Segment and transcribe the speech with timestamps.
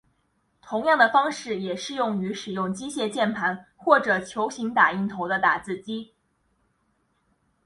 [0.63, 6.11] 同样的方式也适用于使用机械键盘或者球形打印头的打字机。